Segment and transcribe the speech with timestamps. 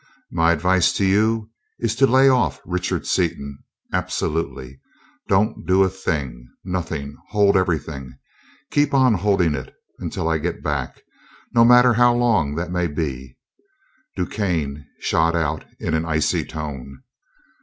[0.31, 3.59] My advice to you is to lay off Richard Seaton,
[3.93, 4.81] absolutely.
[5.27, 6.49] Don't do a thing.
[6.65, 8.17] Nothing, hold everything.
[8.71, 11.01] Keep on holding it until I get back,
[11.53, 13.37] no matter how long that may be,"
[14.17, 17.03] DuQuesne shot out in an icy tone.